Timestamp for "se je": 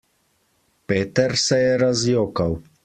1.45-1.77